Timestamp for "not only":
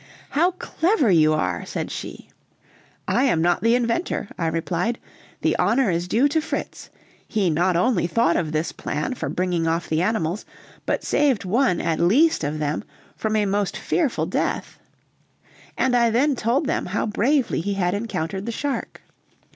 7.51-8.07